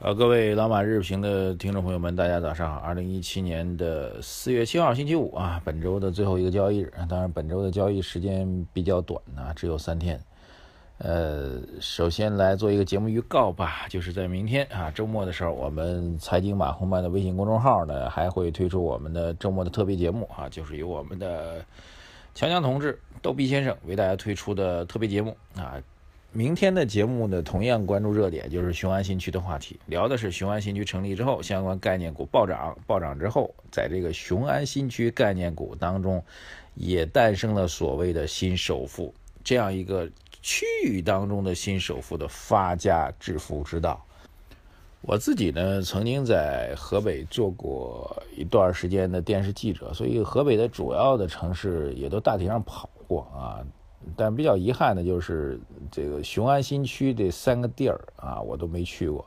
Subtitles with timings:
[0.00, 2.78] 好，各位老马日评的听众朋友们，大家早上好。
[2.78, 6.92] 二零一七年的四月七号，星期五啊，本周的最后一个交易日。
[7.08, 10.20] 当然，本周的交易时间比较短啊，只有三天。
[10.98, 21.64] 呃，首先来做一个节目预告吧，就是在明天啊，周末的时候，我们财经马红漫的微信公众号呢，还会推出我们的周末的特别节目啊，就是由我们的
[22.36, 25.74] 强强同志、逗逼先生为大家推出的特别节目啊。
[26.32, 36.22] 明天的节目呢，同样关注热点，就是雄安新区的话题，聊的是雄安新区成立之后，相关概念股暴涨，暴涨之后，在这个雄安新区概念股当中，
[36.74, 40.06] 也诞生了所谓的新首富这样一个
[40.42, 44.04] 区域当中的新首富的发家致富之道。
[45.00, 53.64] 我自己呢，曾经在河北做过一段时间的电视记者，所以河北的主要的城市也都大体上跑过啊。
[54.16, 55.60] 但比较遗憾的就是
[55.90, 59.24] 这个雄安新区这三个地儿啊，我都没去过。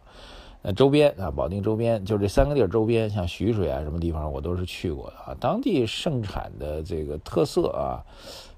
[0.64, 5.36] 那周边啊，保定周边就这三个地儿周边，像徐水啊什么地方，我都是去过的啊。
[5.40, 8.04] 当地盛产的这个特色啊，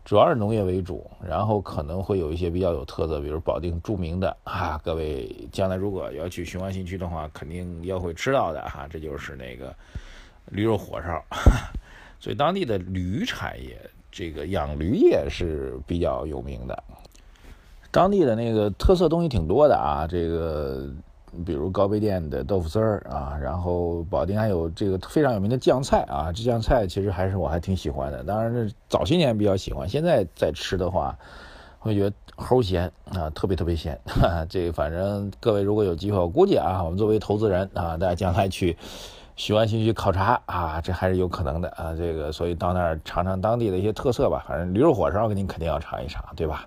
[0.03, 9.73] 主要是农业为主，然后可能会有一些比较有特色，比如保定著名的啊，各位将来如果要去雄安新区的话，肯定要会吃到的哈，这就是那个
[10.51, 11.23] 驴肉火烧。
[12.19, 13.79] 所以当地的驴产业。
[14.13, 16.83] 这个养驴业是比较有名的，
[17.89, 20.05] 当地的那个特色东西挺多的啊。
[20.07, 20.87] 这个
[21.43, 26.31] 比如高碑店的豆腐丝儿啊，然后保定还有这个非常有名的酱菜啊。
[26.31, 31.17] 这酱菜其实还是我还挺喜欢的，当然是早些年比较喜欢，现在再吃的话
[31.79, 33.99] 会觉得齁咸啊，特别特别咸。
[34.47, 38.77] 这个反正各位如果有机会，我估计啊，我们作为投资人啊，大家将来去。
[39.35, 41.93] 雄安新区考察啊，这还是有可能的啊。
[41.97, 44.45] 这个，所以到那儿尝尝当地的一些特色吧。
[44.47, 46.65] 反正驴肉火烧，您肯定要尝一尝，对吧？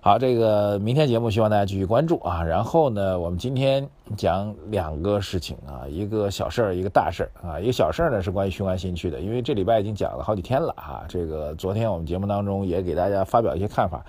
[0.00, 2.42] 好，这个明天节目希望大家继续关注啊。
[2.42, 7.58] 然后呢，我们今天讲两个事情啊，一个小事儿，一个大事儿啊。
[7.58, 11.04] 一个小事儿呢是关于雄安新区的，因为这礼拜已经讲了好几天了啊。
[11.08, 14.04] 这个昨天我们节目当中也给大家发表一些看法，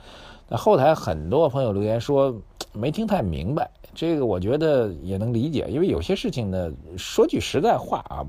[0.49, 2.35] 那后台很多朋友留言说
[2.75, 3.69] 没听太明白。
[3.93, 8.25] 这个我觉得也能理解，因为有些事情呢，说句实在话啊，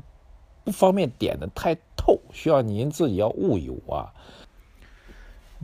[0.64, 4.06] 不方便点的太透，需要您自己要悟一悟啊。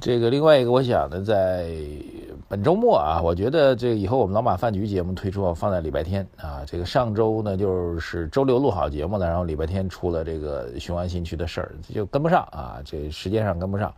[0.01, 1.71] 这个另外一个，我想呢，在
[2.49, 6.65] 本周末啊，我觉得这以后我们老马饭局节目推出放在礼拜天啊。
[6.67, 13.95] 这个上周呢，就是周六录好节目了，然后礼拜天出了这个雄安新区的事儿，就跟不上啊，这时间上跟不上，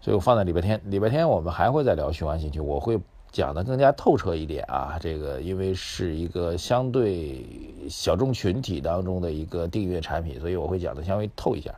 [0.00, 0.80] 所以我放在礼拜天。
[0.84, 3.00] 礼拜天我们还会再聊雄安新区，我会。
[3.32, 7.46] 讲的更加透彻一点啊，这个因为是一个相对
[7.88, 11.72] 小众群体当中的一个订阅产品，所以我会讲的稍微透一下。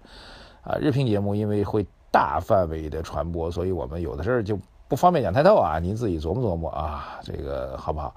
[0.62, 4.58] 啊，日评节目因为会大范围的传播，所以我们有的事儿就
[4.88, 8.14] 不方便讲太透啊，您自己琢磨琢磨啊，这个好不好？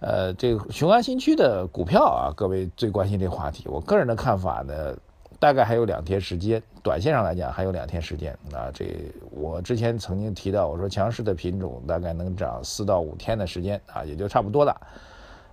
[0.00, 4.96] 呃，这个雄安新区的股票啊，各位最关心这话题，我个人的看法呢。
[5.40, 8.70] 大概还有两天时间，短线上来讲还有两天时间啊。
[8.74, 8.84] 这
[9.30, 14.76] 我之前曾经提到，我说强势的品种大概能涨四到五天的时间啊，也就差不多了。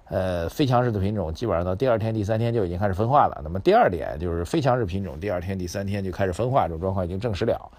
[0.09, 3.41] 呃，非强势的品种基本上到第二天、第三天就已经开始分化了。
[3.41, 7.71] 那么第二点就是非强势品种第二天、第三天就开始分化，这种状况已经证实了。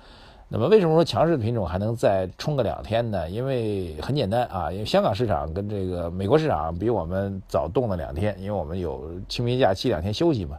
[0.48, 3.28] 那么为什么说强势的品种还能再冲个两天呢？
[3.28, 10.56] 因为很简单啊，因为香港市场跟这个美国市场比我们早动了两天，因为我们有清明假期两天休息嘛。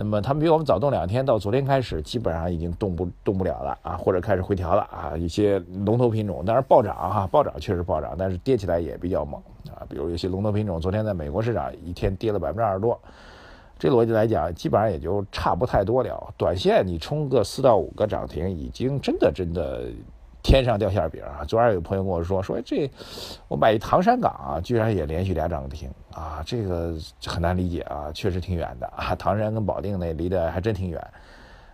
[0.00, 5.16] 那么他们比我们早动两天，到昨天开始基本上已经动不动不了了啊，或者开始回调了啊。
[5.16, 9.42] 一些龙头品种，当然暴涨哈，暴涨确实暴涨，但是跌起来也比较猛
[9.72, 9.82] 啊。
[9.88, 12.96] 比如有些龙头品种，昨天在美国市场一天跌了百分之二十多，
[13.76, 16.32] 这逻辑来讲，基本上也就差不太多了。
[16.36, 19.82] 短线你冲个四到五个涨停，已经真的真的。
[20.48, 21.44] 天上掉馅饼啊！
[21.44, 22.90] 昨儿有朋友跟我说说，这
[23.48, 26.94] 我买一唐山港啊，居然也连续俩涨停啊，这个
[27.26, 29.14] 很难理解啊，确实挺远的 啊。
[29.14, 31.06] 唐山跟保定那离得还真挺远，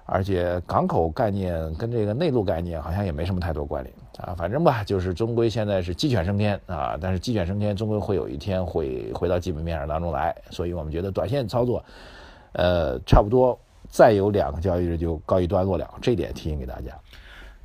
[0.07, 4.35] 而且港口概念跟这个内陆概念好像也没什么太多关联啊。
[4.37, 11.85] 反正吧，就是终归现在是鸡犬升天啊，但是鸡犬升天终归会有一天会回到基本面上当中来，所以我们觉得短线操作，
[12.55, 13.57] 呃，差不多
[13.89, 16.91] 再有两个交易日就告一段落了，这点提醒给大家。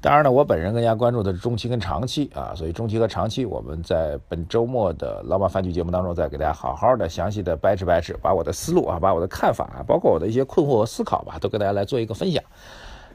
[0.02, 12.42] 当然呢，我本人更加关注的是中期跟长期啊，所以中期和长期，我们在本周末的老马饭局节目当中，再给大家好好的、详细的掰扯掰扯，把我的思路啊，把我的看法啊，包括我的一些困惑和思考吧，都跟大家来做一个分享。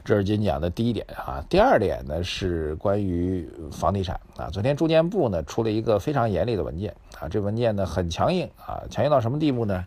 [0.03, 1.43] 这是今天讲的第一点啊。
[1.49, 4.47] 第二点呢是关于房地产啊。
[4.51, 9.83] 昨天住建部呢出了一个非常严厉的文件啊，这文件呢很强硬啊，强硬到什么地步呢？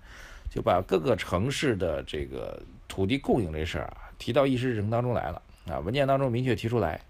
[0.50, 5.78] 就把各个城市的这个土地供应这事儿啊提到议事日程当中来了啊。
[5.80, 7.00] 文件当中明确提出来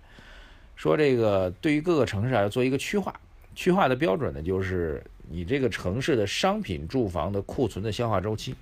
[0.76, 3.14] 说，这个对于各个城市啊要做一个区划，
[3.54, 8.54] 区划的标准呢就是你这个城市的商品住房的库存的消化周期。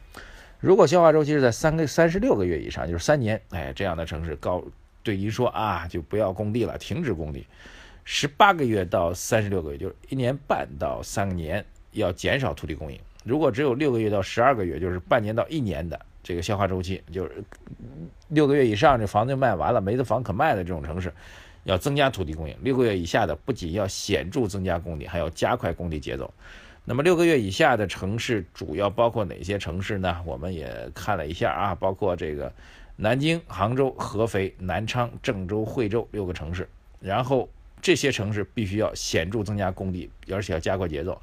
[0.59, 4.65] 如果消化周期是在三个三十六个月以上，就是三年，哎，这样的城市高
[5.03, 7.47] 对您说啊，就不要供地了，停止供地。
[8.05, 12.99] 十八个月到三十六个月，就是一年半到三年，要减少土地供应。
[13.23, 17.45] 如果只有六个月到十二个月，就是半年到一年的这个消化周期，就是
[18.31, 21.13] 六个月以上，这房子就卖完了，没得房可卖的这种城市，
[21.63, 22.57] 要增加土地供应。
[22.63, 26.29] 六个月以下的，不仅要显著增加供地，还要加快供地节奏。
[26.85, 30.21] 那么六个月以下的城市主要包括哪些城市呢？
[30.27, 32.53] 我们也看了一下啊，包括这个
[32.97, 36.69] 南京、杭州、合肥、南昌、郑州、惠州六个城市。
[36.99, 37.49] 然后
[37.81, 41.23] 这些城市必须要显著增加供地，而且要加快节奏。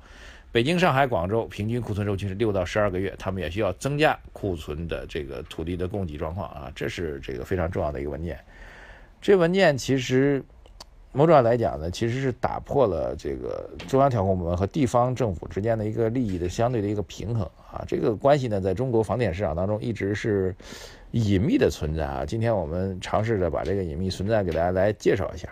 [0.53, 8.39] 北京、上海、广州平均库存周期是六到十二个月，他们也需要增加库存的这个土地的供给状况啊，这是这个非常重要的一个文件。
[9.19, 10.41] 这文件其实。
[11.15, 17.85] 某种上来讲呢，其实是打破了这个中央调控部门和地方政府之间的一个利益的相对的一个平衡啊。
[17.87, 20.55] 这个关系呢，在中国房地产市场当中一直是
[21.11, 22.25] 隐秘的存在啊。
[22.25, 25.47] 今天我们尝试着把这个隐秘存在给大家来介绍一下。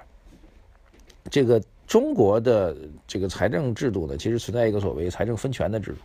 [1.30, 2.74] 这个中国的
[3.06, 5.98] 这个财政制度呢，其实存在一个所谓财政分权的制度。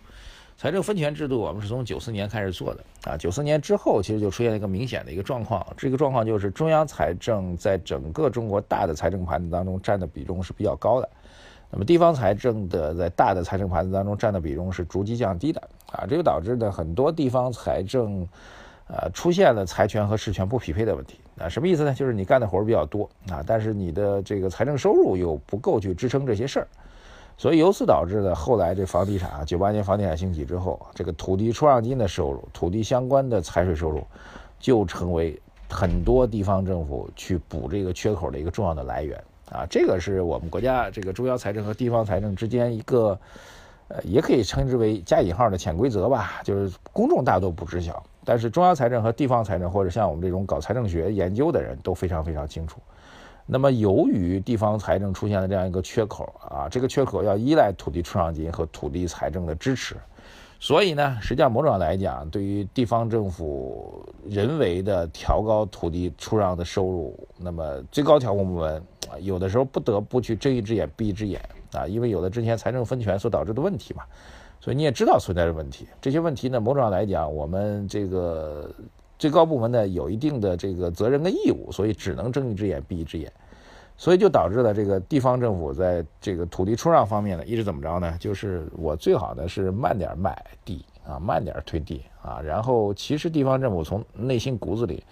[0.56, 3.16] 财政分权制度，我们是从九四年开始做的啊。
[3.16, 11.08] 九四年之后，其实就出现了一个明显的一个状况，这个状况就是中央财政在整个中国大的财政盘子当中占的比重是比较高的，
[11.70, 15.62] 那么地方财政的在大的财政盘子当中占的比重是逐级降低的
[15.92, 16.04] 啊。
[16.08, 18.26] 这就导致呢很多地方财政，
[18.88, 21.48] 呃，出现了财权和事权不匹配的问题啊。
[21.48, 21.94] 什么意思呢？
[21.94, 26.68] 就是你干的活比较多啊，但是你的这个财政收入又不够去支撑这些事儿。
[27.38, 34.02] 所以由此导致呢，后来这房地产啊，九八年房地产兴起之后，这个土地出让金的收入、土地相关的财税收入，
[34.58, 35.38] 就成为
[35.68, 39.66] 很多地方政府去补这个缺口的一个重要的来源啊。
[39.68, 43.18] 这个是我们国家这个中央财政和地方财政之间一个，
[43.88, 52.80] 呃，也可以称之为加引号的潜规则吧，就是公众大多不知晓，但是中央财政和地方财政或者像我们这种搞财政学研究的人都非常非常清楚。
[53.48, 59.94] 那么，由于地方财政出现了这样一个缺口啊，这个缺口要依赖土地出让金和土地财政的支持，
[60.58, 68.82] 所以呢，实际上某种上来讲，对于地方政府人为的调高土地出让的收入，那么最高调控部门
[69.20, 71.40] 有的时候不得不去睁一只眼闭一只眼
[71.72, 74.02] 啊，因为有的之前财政分权所导致的问题嘛，
[74.60, 78.70] 所以你也知道存在的问题，这些问题呢，某种上来讲，我们这个。
[79.18, 83.32] 最高部门呢有一定的这个责任跟义务，所以只能睁一只眼闭一只眼，
[83.96, 88.14] 所以就导致了这个地方政府在这个土地出让方面呢，一直怎么着呢？
[88.20, 95.02] 就是我最好的是慢点买地啊，慢点推地啊，然后其实地方政府从内心骨子里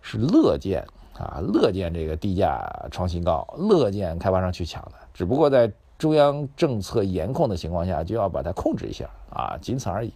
[0.00, 0.82] 是乐见
[1.20, 10.10] 啊，乐见这个地价创新高，乐见开发商去抢的，只不过在中央政策严控的情况下，就要把它控制一下啊，仅此而已。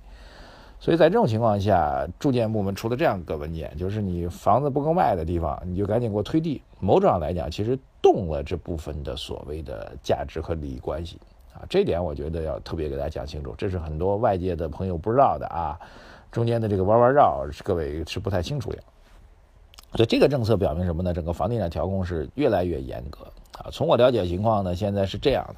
[0.80, 6.62] 所以在这种情况下，住建部门出了这样一个文件，就是你房子不够卖的地方，你就赶紧给我推地。
[6.80, 11.18] 某种上来讲，其实动了这部分的所谓的价值和利益关系
[11.54, 15.78] 啊，这点我觉得要特别给大家讲清楚，这是很多外界的朋友不知道的啊，
[16.30, 18.78] 中间的这个弯弯绕，各位是不太清楚的。
[19.96, 21.14] 所以这个政策表明什么呢？
[21.14, 23.24] 整个房地产调控是越来越严格
[23.58, 23.70] 啊。
[23.70, 25.56] 从我了解情况呢，现在是这样的。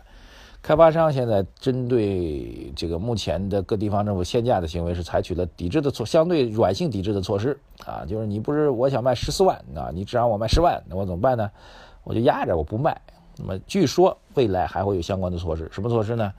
[0.62, 11.50] 开发商现在针对这个目前的各地方政府限价的行为，是采取了抵制的措，相对软性抵制的措施啊，就是你不是我想卖十四万啊，你只让我卖十万，那我怎么办呢？
[12.02, 13.00] 我就压着我不卖。
[13.38, 16.32] 那么据说未来还会有相关的措施，什么措施呢？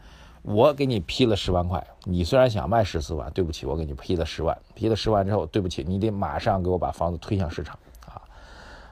[0.44, 7.78] 我给你批了十万块，你虽然想卖十四万，对不起，我给你批了十万，批了十万之后，对不起，你得马上给我把房子推向市场。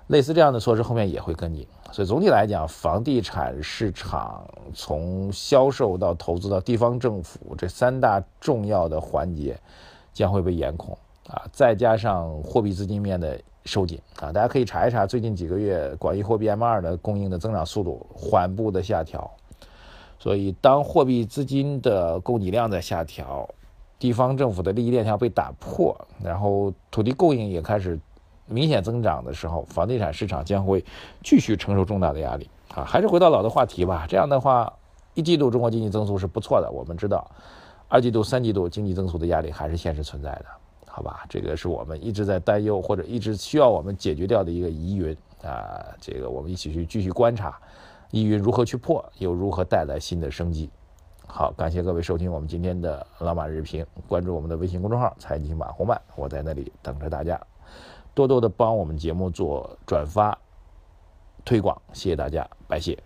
[0.08, 9.60] 类似这样的措施后面也会跟进，所以总体来讲，房地产市场从销售到投资到地方政府这三大重要的环节
[10.14, 10.96] 将会被严控
[11.28, 19.28] 啊，再加上货币资金面的收紧啊，大家可以查一查最近几个月广义货币 M2 的供应的增长速度缓步的下调，
[20.20, 23.50] 所以当货币资金的供给量在下调，
[23.98, 28.00] 地方政府的利益链条被打破，然后土地供应也开始。
[28.48, 30.84] 明显增长的时候，房地产市场将会
[31.24, 32.84] 继续承受重大的压力啊！
[32.84, 34.06] 还是回到老的话题吧。
[34.08, 34.72] 这样的话，
[35.14, 37.30] 一季度中国经济增速是不错的，我们知道，
[37.88, 40.46] 二季度、三季度经济增速的压力还是现实存在的。
[40.88, 41.26] 好吧？
[41.28, 45.86] 这个是我们一直在担忧或者一直需要我们解决掉的一个疑云啊。
[46.00, 47.60] 这个我们一起去继续观察
[48.12, 50.70] 疑云如何去破，又如何带来新的生机。
[51.28, 57.38] 好，感谢各位收听我们今天的老马日评，关注我们的微信公众号“财经马红漫”，我在那里等着大家，
[58.16, 60.36] 多多的帮我们节目做转发
[61.44, 62.98] 推广，谢谢大家，拜谢。